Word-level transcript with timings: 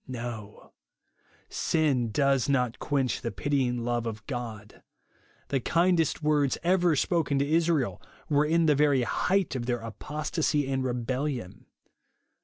No; 0.07 0.73
sin 1.47 2.09
does 2.09 2.49
not 2.49 2.79
quench 2.79 3.21
the 3.21 3.29
pitying 3.31 3.85
love 3.85 4.07
of 4.07 4.25
God. 4.25 4.81
The 5.49 5.59
kindest 5.59 6.23
words 6.23 6.57
ever 6.63 6.95
spoken 6.95 7.37
to 7.37 7.47
Israel 7.47 8.01
were 8.27 8.43
in 8.47 8.65
the 8.65 8.73
very 8.73 9.03
height 9.03 9.55
of 9.55 9.67
their 9.67 9.81
apostasy 9.81 10.67
and 10.67 10.83
rebellion. 10.83 11.67